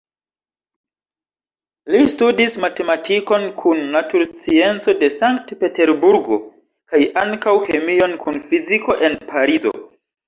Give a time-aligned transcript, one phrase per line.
[1.95, 6.41] Li studis matematikon kun naturscienco en Sankt-Peterburgo,
[6.95, 9.77] kaj ankaŭ kemion kun fiziko en Parizo.